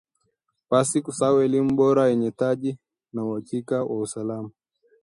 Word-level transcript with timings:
pasi 0.69 0.97
kusahau 1.05 1.37
elimu 1.45 1.71
bora 1.79 2.03
yenye 2.11 2.29
tija 2.39 2.77
na 3.13 3.19
uhakika 3.25 3.77
wa 3.83 3.97
usalama 4.05 4.51